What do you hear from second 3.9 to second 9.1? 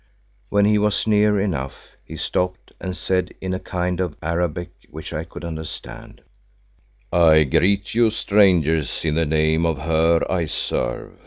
of Arabic which I could understand, "I greet you, Strangers,